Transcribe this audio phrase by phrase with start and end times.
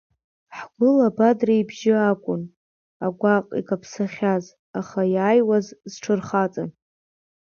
[0.57, 2.41] Ҳгәыла Бадра ибжьы акәын,
[3.05, 4.45] агәаҟ, икаԥсахьаз,
[4.79, 6.69] аха иааиуаз зҽырхаҵан.